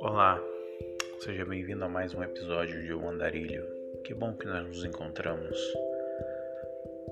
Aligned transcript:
Olá, 0.00 0.40
seja 1.18 1.44
bem-vindo 1.44 1.84
a 1.84 1.88
mais 1.88 2.14
um 2.14 2.22
episódio 2.22 2.80
de 2.84 2.94
O 2.94 3.08
Andarilho. 3.08 3.66
Que 4.04 4.14
bom 4.14 4.32
que 4.32 4.46
nós 4.46 4.64
nos 4.68 4.84
encontramos 4.84 5.58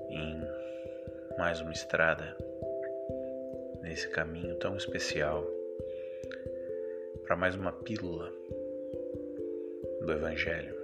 em 0.09 0.41
mais 1.37 1.59
uma 1.59 1.73
estrada 1.73 2.37
nesse 3.81 4.07
caminho 4.07 4.55
tão 4.55 4.77
especial 4.77 5.45
para 7.25 7.35
mais 7.35 7.55
uma 7.55 7.73
pílula 7.73 8.31
do 9.99 10.13
Evangelho. 10.13 10.79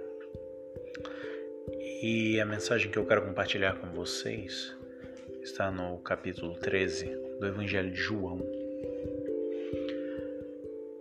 E 2.02 2.38
a 2.38 2.44
mensagem 2.44 2.90
que 2.90 2.98
eu 2.98 3.06
quero 3.06 3.24
compartilhar 3.24 3.80
com 3.80 3.88
vocês 3.94 4.75
está 5.46 5.70
no 5.70 5.98
capítulo 5.98 6.54
13 6.58 7.06
do 7.38 7.46
Evangelho 7.46 7.92
de 7.92 7.96
João, 7.96 8.40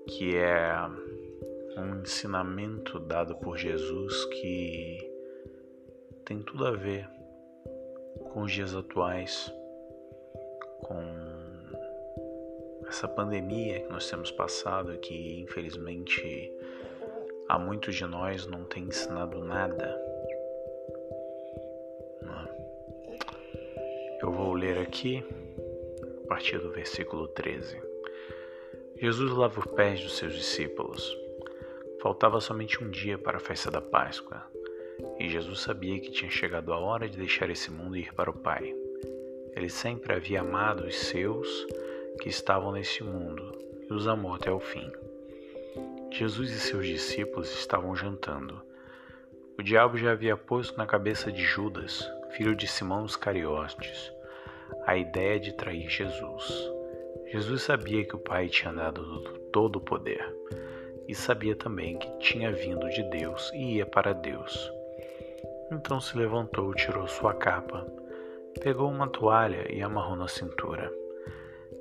que 0.08 0.38
é 0.38 0.72
um 1.76 2.02
ensinamento 2.02 3.00
dado 3.00 3.36
por 3.38 3.58
Jesus 3.58 4.24
que 4.26 5.00
tem 6.24 6.44
tudo 6.44 6.68
a 6.68 6.72
ver 6.72 7.10
com 8.32 8.44
os 8.44 8.52
dias 8.52 8.76
atuais, 8.76 9.52
com 10.84 11.02
essa 12.88 13.08
pandemia 13.08 13.82
que 13.82 13.90
nós 13.92 14.08
temos 14.08 14.30
passado 14.30 14.94
e 14.94 15.00
que 15.00 15.42
infelizmente 15.42 16.54
a 17.50 17.58
muitos 17.58 17.96
de 17.96 18.06
nós 18.06 18.46
não 18.46 18.64
tem 18.64 18.84
ensinado 18.84 19.44
nada. 19.44 20.05
Eu 24.26 24.32
vou 24.32 24.56
ler 24.56 24.80
aqui 24.80 25.24
a 26.24 26.28
partir 26.28 26.58
do 26.58 26.72
versículo 26.72 27.28
13. 27.28 27.80
Jesus 28.98 29.32
lava 29.32 29.60
os 29.60 29.68
pés 29.68 30.02
dos 30.02 30.18
seus 30.18 30.34
discípulos. 30.34 31.16
Faltava 32.02 32.42
somente 32.42 32.84
um 32.84 32.90
dia 32.90 33.20
para 33.20 33.38
a 33.38 33.40
festa 33.40 33.70
da 33.70 33.84
Páscoa, 33.84 34.42
e 35.20 35.30
Jesus 35.30 35.60
sabia 35.60 36.00
que 36.00 36.10
tinha 36.10 36.32
chegado 36.32 36.74
a 36.74 36.80
hora 36.80 37.08
de 37.08 37.20
deixar 37.20 37.52
esse 37.52 37.70
mundo 37.70 37.96
e 37.96 38.00
ir 38.00 38.16
para 38.16 38.32
o 38.32 38.34
Pai. 38.34 38.76
Ele 39.56 39.70
sempre 39.70 40.16
havia 40.16 40.42
amado 40.42 40.88
os 40.88 40.96
seus 40.96 41.68
que 42.20 42.28
estavam 42.28 42.72
nesse 42.72 43.04
mundo 43.04 43.52
e 43.88 43.94
os 43.94 44.08
amou 44.08 44.34
até 44.34 44.52
o 44.52 44.60
fim. 44.60 44.92
Jesus 46.10 46.50
e 46.50 46.60
seus 46.60 46.88
discípulos 46.88 47.54
estavam 47.54 47.96
jantando. 47.96 48.60
O 49.56 49.62
diabo 49.62 50.00
já 50.00 50.14
havia 50.14 50.36
posto 50.36 50.76
na 50.80 50.88
cabeça 50.88 51.32
de 51.32 51.44
Judas, 51.44 52.12
filho 52.32 52.56
de 52.56 52.68
Simão 52.68 53.06
Iscariotes, 53.06 54.15
a 54.86 54.98
ideia 54.98 55.40
de 55.40 55.54
trair 55.54 55.90
Jesus. 55.90 56.72
Jesus 57.28 57.64
sabia 57.64 58.06
que 58.06 58.16
o 58.16 58.20
Pai 58.20 58.48
tinha 58.48 58.72
dado 58.72 59.22
todo 59.52 59.78
o 59.78 59.82
poder 59.82 60.36
e 61.08 61.16
sabia 61.16 61.56
também 61.56 61.98
que 61.98 62.10
tinha 62.20 62.52
vindo 62.52 62.88
de 62.90 63.04
Deus 63.04 63.52
e 63.54 63.78
ia 63.78 63.86
para 63.86 64.14
Deus. 64.14 64.72
Então 65.72 66.00
se 66.00 66.18
levantou, 66.18 66.74
tirou 66.74 67.08
sua 67.08 67.34
capa, 67.34 67.86
pegou 68.62 68.90
uma 68.90 69.08
toalha 69.08 69.66
e 69.74 69.82
amarrou 69.82 70.16
na 70.16 70.28
cintura. 70.28 70.92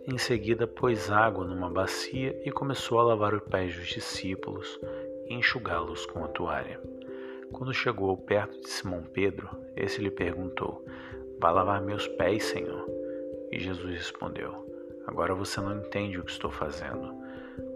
Em 0.06 0.18
seguida, 0.18 0.66
pôs 0.66 1.10
água 1.10 1.46
numa 1.46 1.70
bacia 1.70 2.38
e 2.44 2.50
começou 2.50 2.98
a 2.98 3.04
lavar 3.04 3.34
os 3.34 3.42
pés 3.44 3.74
dos 3.74 3.88
discípulos 3.88 4.78
e 5.26 5.34
enxugá-los 5.34 6.04
com 6.06 6.24
a 6.24 6.28
toalha. 6.28 6.80
Quando 7.52 7.72
chegou 7.72 8.16
perto 8.16 8.60
de 8.60 8.68
Simão 8.68 9.02
Pedro, 9.02 9.48
esse 9.76 10.02
lhe 10.02 10.10
perguntou: 10.10 10.84
Vai 11.40 11.52
lavar 11.52 11.80
meus 11.80 12.06
pés, 12.08 12.44
Senhor? 12.44 12.88
E 13.50 13.58
Jesus 13.58 13.94
respondeu: 13.94 14.64
Agora 15.06 15.34
você 15.34 15.60
não 15.60 15.78
entende 15.78 16.18
o 16.18 16.24
que 16.24 16.30
estou 16.30 16.50
fazendo, 16.50 17.14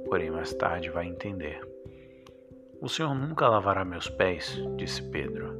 porém 0.07 0.31
mais 0.31 0.53
tarde 0.55 0.91
vai 0.91 1.07
entender. 1.07 1.61
O 2.81 2.89
Senhor 2.89 3.15
nunca 3.15 3.49
lavará 3.49 3.85
meus 3.85 4.09
pés, 4.09 4.57
disse 4.77 5.03
Pedro. 5.11 5.57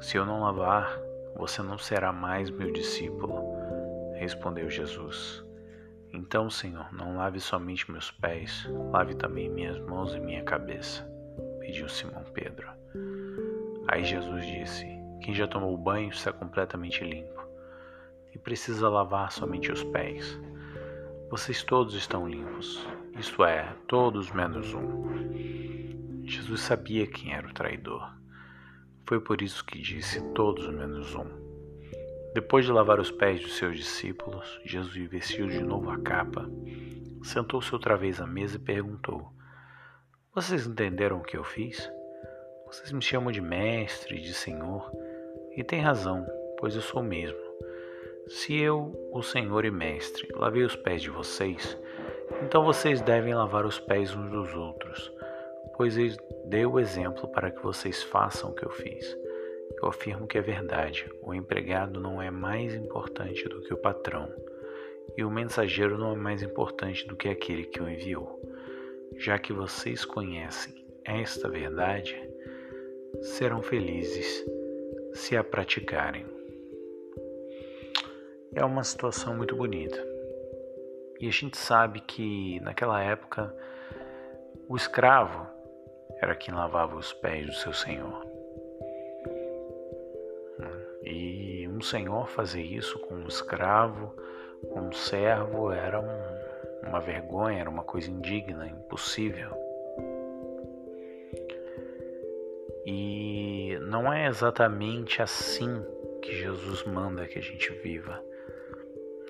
Se 0.00 0.16
eu 0.16 0.24
não 0.24 0.40
lavar, 0.40 0.98
você 1.36 1.62
não 1.62 1.78
será 1.78 2.12
mais 2.12 2.50
meu 2.50 2.72
discípulo, 2.72 3.54
respondeu 4.14 4.68
Jesus. 4.70 5.44
Então, 6.12 6.48
Senhor, 6.48 6.90
não 6.94 7.16
lave 7.16 7.38
somente 7.40 7.90
meus 7.90 8.10
pés, 8.10 8.66
lave 8.90 9.14
também 9.14 9.50
minhas 9.50 9.78
mãos 9.78 10.14
e 10.14 10.20
minha 10.20 10.42
cabeça, 10.42 11.06
pediu 11.60 11.88
Simão 11.88 12.24
Pedro. 12.32 12.66
Aí 13.88 14.02
Jesus 14.02 14.46
disse: 14.46 14.86
Quem 15.20 15.34
já 15.34 15.46
tomou 15.46 15.76
banho 15.76 16.10
está 16.10 16.32
completamente 16.32 17.04
limpo 17.04 17.46
e 18.34 18.38
precisa 18.38 18.88
lavar 18.88 19.32
somente 19.32 19.72
os 19.72 19.82
pés. 19.84 20.38
Vocês 21.30 21.62
todos 21.62 21.94
estão 21.94 22.28
limpos, 22.28 22.86
isto 23.18 23.44
é, 23.44 23.74
todos 23.88 24.30
menos 24.30 24.72
um. 24.74 26.22
Jesus 26.24 26.60
sabia 26.60 27.06
quem 27.06 27.32
era 27.32 27.46
o 27.46 27.52
traidor. 27.52 28.14
Foi 29.06 29.20
por 29.20 29.40
isso 29.40 29.64
que 29.64 29.80
disse 29.80 30.20
todos 30.32 30.68
menos 30.68 31.14
um. 31.14 31.26
Depois 32.34 32.66
de 32.66 32.72
lavar 32.72 33.00
os 33.00 33.10
pés 33.10 33.40
dos 33.40 33.56
seus 33.56 33.76
discípulos, 33.76 34.60
Jesus 34.64 35.08
vestiu 35.08 35.46
de 35.46 35.62
novo 35.62 35.90
a 35.90 35.98
capa, 35.98 36.46
sentou-se 37.22 37.72
outra 37.72 37.96
vez 37.96 38.20
à 38.20 38.26
mesa 38.26 38.56
e 38.56 38.60
perguntou: 38.60 39.32
Vocês 40.34 40.66
entenderam 40.66 41.18
o 41.18 41.22
que 41.22 41.36
eu 41.36 41.44
fiz? 41.44 41.90
Vocês 42.66 42.92
me 42.92 43.00
chamam 43.00 43.32
de 43.32 43.40
mestre, 43.40 44.20
de 44.20 44.34
senhor, 44.34 44.90
e 45.56 45.64
têm 45.64 45.80
razão, 45.80 46.26
pois 46.58 46.74
eu 46.74 46.82
sou 46.82 47.02
mesmo. 47.02 47.38
Se 48.28 48.56
eu, 48.56 48.92
o 49.12 49.22
senhor 49.22 49.64
e 49.64 49.70
mestre, 49.70 50.28
lavei 50.34 50.62
os 50.62 50.76
pés 50.76 51.00
de 51.00 51.10
vocês, 51.10 51.78
então 52.42 52.64
vocês 52.64 53.00
devem 53.00 53.34
lavar 53.34 53.64
os 53.64 53.78
pés 53.78 54.14
uns 54.14 54.30
dos 54.30 54.54
outros, 54.54 55.12
pois 55.76 55.96
eu 55.96 56.08
dei 56.44 56.66
o 56.66 56.78
exemplo 56.78 57.28
para 57.28 57.50
que 57.50 57.62
vocês 57.62 58.02
façam 58.02 58.50
o 58.50 58.54
que 58.54 58.64
eu 58.64 58.70
fiz. 58.70 59.16
Eu 59.80 59.88
afirmo 59.88 60.26
que 60.26 60.38
é 60.38 60.40
verdade. 60.40 61.10
O 61.22 61.34
empregado 61.34 62.00
não 62.00 62.20
é 62.20 62.30
mais 62.30 62.74
importante 62.74 63.48
do 63.48 63.60
que 63.62 63.74
o 63.74 63.78
patrão, 63.78 64.28
e 65.16 65.24
o 65.24 65.30
mensageiro 65.30 65.96
não 65.96 66.12
é 66.12 66.16
mais 66.16 66.42
importante 66.42 67.06
do 67.06 67.16
que 67.16 67.28
aquele 67.28 67.64
que 67.64 67.80
o 67.80 67.88
enviou. 67.88 68.40
Já 69.18 69.38
que 69.38 69.52
vocês 69.52 70.04
conhecem 70.04 70.84
esta 71.04 71.48
verdade, 71.48 72.20
serão 73.22 73.62
felizes 73.62 74.44
se 75.16 75.36
a 75.36 75.42
praticarem. 75.42 76.26
É 78.54 78.64
uma 78.64 78.84
situação 78.84 79.34
muito 79.34 79.56
bonita. 79.56 79.98
E 81.18 81.26
a 81.26 81.32
gente 81.32 81.56
sabe 81.56 82.00
que 82.00 82.60
naquela 82.60 83.02
época 83.02 83.54
o 84.68 84.76
escravo 84.76 85.46
era 86.20 86.34
quem 86.34 86.54
lavava 86.54 86.96
os 86.96 87.12
pés 87.14 87.46
do 87.46 87.54
seu 87.54 87.72
senhor. 87.72 88.24
E 91.02 91.66
um 91.68 91.80
senhor 91.80 92.28
fazer 92.28 92.62
isso 92.62 92.98
com 93.00 93.14
um 93.14 93.26
escravo, 93.26 94.14
com 94.68 94.80
um 94.80 94.92
servo, 94.92 95.70
era 95.70 96.00
um, 96.00 96.88
uma 96.88 97.00
vergonha, 97.00 97.60
era 97.60 97.70
uma 97.70 97.84
coisa 97.84 98.10
indigna, 98.10 98.66
impossível. 98.66 99.50
E 102.84 103.45
não 103.86 104.12
é 104.12 104.26
exatamente 104.26 105.22
assim 105.22 105.80
que 106.20 106.34
Jesus 106.34 106.82
manda 106.84 107.26
que 107.26 107.38
a 107.38 107.42
gente 107.42 107.70
viva. 107.74 108.20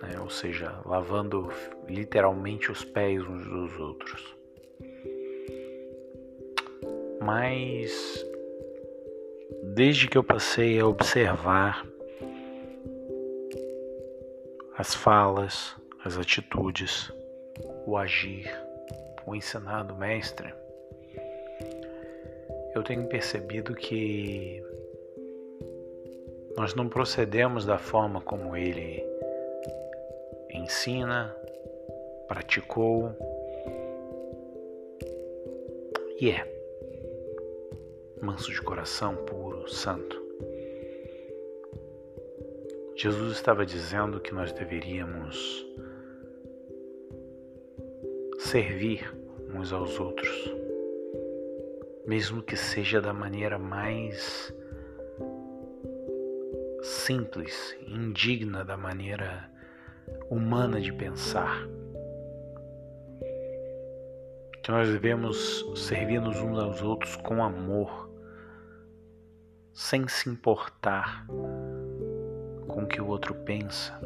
Né? 0.00 0.18
Ou 0.18 0.30
seja, 0.30 0.80
lavando 0.86 1.52
literalmente 1.86 2.72
os 2.72 2.82
pés 2.82 3.22
uns 3.22 3.46
dos 3.46 3.78
outros. 3.78 4.36
Mas 7.20 8.26
desde 9.74 10.08
que 10.08 10.16
eu 10.16 10.24
passei 10.24 10.80
a 10.80 10.86
observar 10.86 11.86
as 14.78 14.94
falas, 14.94 15.76
as 16.02 16.16
atitudes, 16.16 17.12
o 17.86 17.96
agir, 17.96 18.50
o 19.26 19.34
ensinar 19.34 19.82
do 19.82 19.94
mestre, 19.94 20.54
eu 22.76 22.82
tenho 22.82 23.06
percebido 23.06 23.74
que 23.74 24.62
nós 26.54 26.74
não 26.74 26.90
procedemos 26.90 27.64
da 27.64 27.78
forma 27.78 28.20
como 28.20 28.54
ele 28.54 29.02
ensina, 30.50 31.34
praticou 32.28 33.16
e 36.20 36.30
é 36.30 36.46
manso 38.20 38.52
de 38.52 38.60
coração, 38.60 39.16
puro, 39.24 39.66
santo. 39.68 40.22
Jesus 42.94 43.36
estava 43.36 43.64
dizendo 43.64 44.20
que 44.20 44.34
nós 44.34 44.52
deveríamos 44.52 45.66
servir 48.38 49.14
uns 49.54 49.72
aos 49.72 49.98
outros, 49.98 50.65
mesmo 52.06 52.40
que 52.40 52.56
seja 52.56 53.00
da 53.00 53.12
maneira 53.12 53.58
mais 53.58 54.54
simples, 56.82 57.76
indigna, 57.86 58.64
da 58.64 58.76
maneira 58.76 59.50
humana 60.30 60.80
de 60.80 60.92
pensar. 60.92 61.66
Que 64.62 64.70
nós 64.70 64.88
devemos 64.88 65.64
servir-nos 65.76 66.36
uns 66.38 66.58
aos 66.58 66.82
outros 66.82 67.16
com 67.16 67.42
amor, 67.42 68.08
sem 69.72 70.06
se 70.06 70.28
importar 70.28 71.26
com 72.68 72.82
o 72.84 72.86
que 72.86 73.00
o 73.00 73.08
outro 73.08 73.34
pensa. 73.34 74.00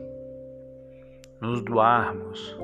Nos 1.41 1.63
doarmos 1.63 2.57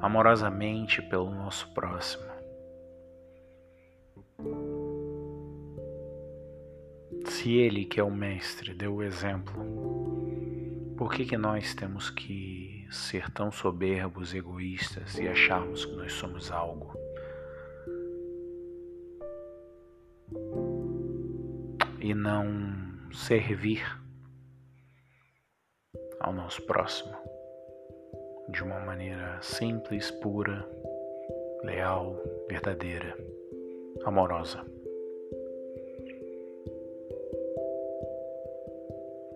amorosamente 0.00 1.00
pelo 1.02 1.30
nosso 1.30 1.72
próximo. 1.72 2.33
Se 7.24 7.52
ele, 7.56 7.84
que 7.84 7.98
é 7.98 8.02
o 8.02 8.10
mestre, 8.10 8.74
deu 8.74 8.96
o 8.96 9.02
exemplo, 9.02 9.64
por 10.96 11.12
que, 11.12 11.24
que 11.24 11.36
nós 11.36 11.74
temos 11.74 12.10
que 12.10 12.86
ser 12.90 13.30
tão 13.30 13.50
soberbos, 13.50 14.34
egoístas 14.34 15.18
e 15.18 15.26
acharmos 15.26 15.84
que 15.84 15.96
nós 15.96 16.12
somos 16.12 16.50
algo? 16.50 16.96
E 22.00 22.14
não 22.14 23.10
servir 23.12 23.82
ao 26.20 26.32
nosso 26.32 26.62
próximo 26.62 27.16
de 28.48 28.62
uma 28.62 28.78
maneira 28.80 29.40
simples, 29.42 30.10
pura, 30.10 30.68
leal, 31.62 32.16
verdadeira, 32.48 33.16
amorosa. 34.04 34.73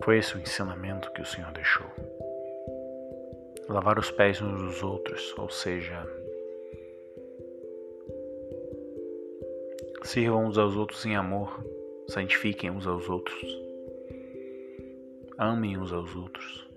Foi 0.03 0.17
esse 0.17 0.35
o 0.35 0.39
ensinamento 0.39 1.11
que 1.11 1.21
o 1.21 1.25
Senhor 1.25 1.51
deixou. 1.51 1.85
Lavar 3.67 3.99
os 3.99 4.09
pés 4.09 4.41
uns 4.41 4.61
dos 4.61 4.81
outros, 4.81 5.35
ou 5.37 5.49
seja, 5.49 6.07
sirvam 10.03 10.45
uns 10.45 10.57
aos 10.57 10.75
outros 10.75 11.05
em 11.05 11.15
amor, 11.15 11.63
santifiquem 12.07 12.71
uns 12.71 12.87
aos 12.87 13.09
outros, 13.09 13.43
amem 15.37 15.77
uns 15.77 15.91
aos 15.91 16.15
outros. 16.15 16.67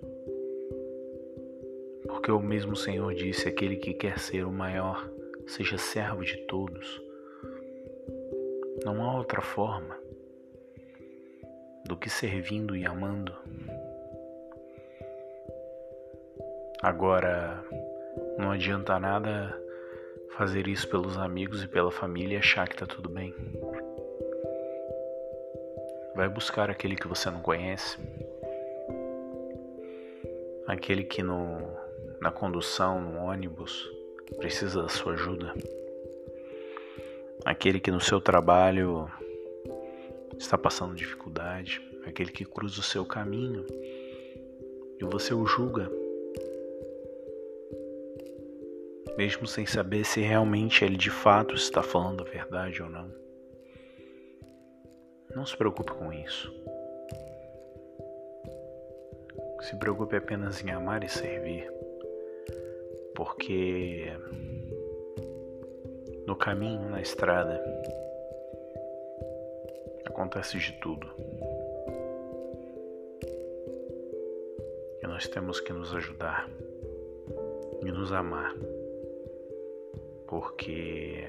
Porque 2.05 2.31
o 2.31 2.39
mesmo 2.39 2.75
Senhor 2.75 3.13
disse: 3.15 3.47
aquele 3.47 3.77
que 3.77 3.93
quer 3.93 4.19
ser 4.19 4.45
o 4.45 4.51
maior, 4.51 5.09
seja 5.47 5.77
servo 5.77 6.23
de 6.23 6.37
todos. 6.45 7.01
Não 8.83 9.01
há 9.01 9.17
outra 9.17 9.41
forma 9.41 9.97
do 11.85 11.97
que 11.97 12.09
servindo 12.09 12.75
e 12.75 12.85
amando. 12.85 13.33
Agora, 16.81 17.63
não 18.37 18.51
adianta 18.51 18.99
nada 18.99 19.57
fazer 20.37 20.67
isso 20.67 20.87
pelos 20.89 21.17
amigos 21.17 21.63
e 21.63 21.67
pela 21.67 21.91
família 21.91 22.35
e 22.35 22.39
achar 22.39 22.67
que 22.67 22.75
tá 22.75 22.85
tudo 22.85 23.09
bem. 23.09 23.33
Vai 26.15 26.27
buscar 26.29 26.69
aquele 26.69 26.95
que 26.95 27.07
você 27.07 27.29
não 27.29 27.41
conhece, 27.41 27.97
aquele 30.67 31.03
que 31.03 31.23
no, 31.23 31.59
na 32.21 32.31
condução, 32.31 33.01
no 33.01 33.23
ônibus, 33.23 33.89
precisa 34.37 34.83
da 34.83 34.89
sua 34.89 35.13
ajuda, 35.13 35.53
aquele 37.45 37.79
que 37.79 37.91
no 37.91 37.99
seu 37.99 38.19
trabalho 38.19 39.09
está 40.37 40.57
passando 40.57 40.95
dificuldade, 40.95 41.81
aquele 42.05 42.31
que 42.31 42.45
cruza 42.45 42.79
o 42.79 42.83
seu 42.83 43.05
caminho 43.05 43.65
e 44.99 45.03
você 45.03 45.33
o 45.33 45.45
julga, 45.45 45.89
mesmo 49.17 49.45
sem 49.45 49.65
saber 49.65 50.03
se 50.05 50.21
realmente 50.21 50.83
ele 50.83 50.97
de 50.97 51.11
fato 51.11 51.53
está 51.53 51.83
falando 51.83 52.21
a 52.21 52.25
verdade 52.25 52.81
ou 52.81 52.89
não. 52.89 53.13
Não 55.35 55.45
se 55.45 55.55
preocupe 55.57 55.91
com 55.91 56.11
isso. 56.11 56.53
Se 59.61 59.75
preocupe 59.77 60.15
apenas 60.15 60.63
em 60.63 60.71
amar 60.71 61.03
e 61.03 61.09
servir, 61.09 61.71
porque 63.15 64.11
no 66.27 66.35
caminho, 66.35 66.89
na 66.89 67.01
estrada, 67.01 67.63
acontece 70.05 70.57
de 70.57 70.71
tudo. 70.79 71.07
E 75.01 75.07
nós 75.07 75.27
temos 75.27 75.59
que 75.59 75.73
nos 75.73 75.93
ajudar 75.93 76.49
e 77.81 77.91
nos 77.91 78.11
amar, 78.11 78.55
porque 80.27 81.25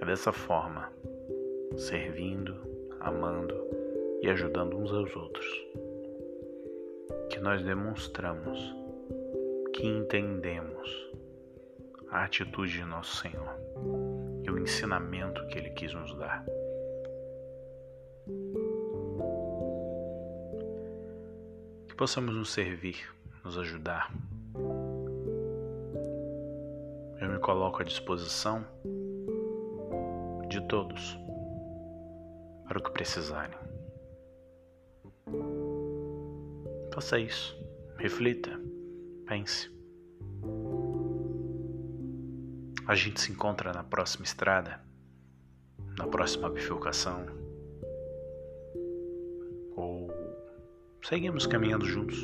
é 0.00 0.04
dessa 0.04 0.32
forma, 0.32 0.90
servindo, 1.76 2.56
amando 3.00 3.54
e 4.22 4.28
ajudando 4.30 4.76
uns 4.76 4.90
aos 4.92 5.14
outros, 5.14 5.46
que 7.30 7.38
nós 7.40 7.62
demonstramos 7.62 8.74
que 9.74 9.86
entendemos 9.86 11.12
a 12.10 12.24
atitude 12.24 12.72
de 12.72 12.84
nosso 12.84 13.16
Senhor 13.16 13.67
o 14.50 14.58
ensinamento 14.58 15.46
que 15.48 15.58
ele 15.58 15.70
quis 15.70 15.92
nos 15.94 16.14
dar. 16.16 16.44
Que 21.88 21.94
possamos 21.94 22.34
nos 22.34 22.50
servir, 22.50 22.96
nos 23.44 23.58
ajudar. 23.58 24.12
Eu 27.20 27.28
me 27.28 27.38
coloco 27.38 27.82
à 27.82 27.84
disposição 27.84 28.64
de 30.48 30.60
todos 30.68 31.18
para 32.66 32.78
o 32.78 32.82
que 32.82 32.90
precisarem. 32.90 33.58
Faça 36.92 37.18
isso, 37.18 37.56
reflita, 37.96 38.50
pense. 39.26 39.77
A 42.88 42.94
gente 42.94 43.20
se 43.20 43.30
encontra 43.30 43.70
na 43.70 43.84
próxima 43.84 44.24
estrada, 44.24 44.80
na 45.98 46.06
próxima 46.06 46.48
bifurcação, 46.48 47.26
ou 49.76 50.10
seguimos 51.04 51.46
caminhando 51.46 51.84
juntos. 51.84 52.16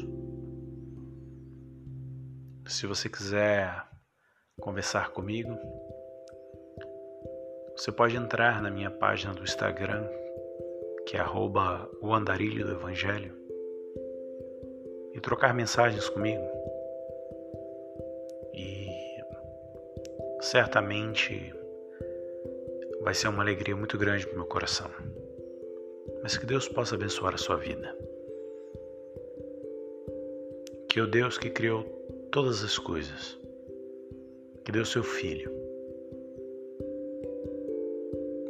Se 2.67 2.87
você 2.87 3.11
quiser 3.11 3.87
conversar 4.59 5.11
comigo, 5.11 5.55
você 7.77 7.93
pode 7.93 8.17
entrar 8.17 8.63
na 8.63 8.71
minha 8.71 8.91
página 8.91 9.35
do 9.35 9.43
Instagram, 9.43 10.09
que 11.07 11.19
é 11.19 11.25
o 12.01 12.15
andarilho 12.15 12.65
do 12.65 12.73
Evangelho, 12.73 13.37
e 15.13 15.21
trocar 15.21 15.53
mensagens 15.53 16.09
comigo. 16.09 16.54
Certamente 20.45 21.55
vai 23.01 23.15
ser 23.15 23.29
uma 23.29 23.43
alegria 23.43 23.75
muito 23.75 23.97
grande 23.97 24.27
para 24.27 24.35
o 24.35 24.39
meu 24.41 24.47
coração. 24.47 24.91
Mas 26.23 26.37
que 26.37 26.45
Deus 26.45 26.69
possa 26.69 26.97
abençoar 26.97 27.33
a 27.33 27.39
sua 27.39 27.57
vida. 27.57 27.97
Que 30.91 31.01
o 31.01 31.07
Deus 31.07 31.39
que 31.39 31.49
criou 31.49 31.83
todas 32.31 32.63
as 32.63 32.79
coisas, 32.79 33.39
que 34.67 34.71
deu 34.71 34.85
seu 34.85 35.03
Filho, 35.03 35.51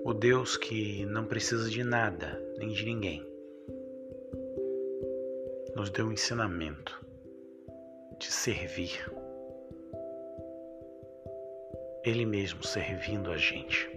o 0.05 0.13
Deus 0.13 0.57
que 0.57 1.07
não 1.07 1.25
precisa 1.25 1.71
de 1.71 1.85
nada 1.85 2.43
nem 2.59 2.71
de 2.71 2.85
ninguém, 2.85 3.25
nos 5.77 5.91
deu 5.91 6.09
o 6.09 6.13
ensinamento 6.13 7.05
de 8.19 8.27
servir 8.27 9.01
ele 12.04 12.26
mesmo 12.26 12.62
servindo 12.62 13.30
a 13.30 13.37
gente, 13.38 13.90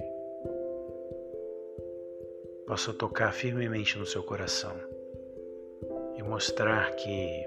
possa 2.65 2.93
tocar 2.93 3.33
firmemente 3.33 3.97
no 3.97 4.05
seu 4.05 4.23
coração 4.23 4.73
e 6.15 6.23
mostrar 6.23 6.95
que 6.95 7.45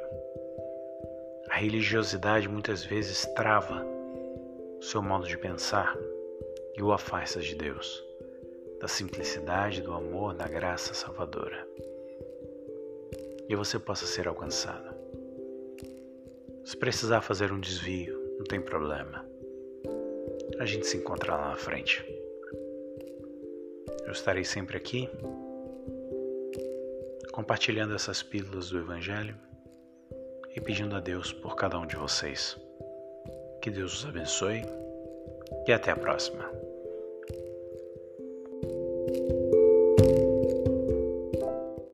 a 1.49 1.55
religiosidade 1.55 2.47
muitas 2.47 2.85
vezes 2.85 3.25
trava 3.35 3.83
o 4.79 4.83
seu 4.83 5.03
modo 5.03 5.27
de 5.27 5.39
pensar 5.39 5.97
e 6.77 6.83
o 6.83 6.93
afasta 6.93 7.41
de 7.41 7.55
Deus, 7.55 8.05
da 8.81 8.87
simplicidade, 8.87 9.81
do 9.81 9.95
amor, 9.95 10.35
da 10.35 10.47
graça 10.47 10.93
salvadora. 10.93 11.67
E 13.49 13.57
você 13.57 13.79
possa 13.79 14.05
ser 14.05 14.29
alcançado. 14.29 14.95
Se 16.67 16.77
precisar 16.77 17.23
fazer 17.23 17.51
um 17.51 17.59
desvio, 17.59 18.37
não 18.39 18.45
tem 18.45 18.61
problema. 18.61 19.30
A 20.61 20.67
gente 20.67 20.87
se 20.87 20.99
encontra 20.99 21.35
lá 21.35 21.49
na 21.49 21.57
frente. 21.57 22.05
Eu 24.05 24.13
estarei 24.13 24.45
sempre 24.45 24.77
aqui, 24.77 25.09
compartilhando 27.33 27.95
essas 27.95 28.23
pílulas 28.23 28.69
do 28.69 28.79
Evangelho 28.79 29.35
e 30.55 30.61
pedindo 30.61 30.95
a 30.95 31.01
Deus 31.01 31.33
por 31.33 31.57
cada 31.57 31.79
um 31.79 31.87
de 31.87 31.97
vocês. 31.97 32.59
Que 33.63 33.71
Deus 33.71 34.01
os 34.01 34.07
abençoe 34.07 34.63
e 35.67 35.73
até 35.73 35.93
a 35.93 35.97
próxima. 35.97 36.45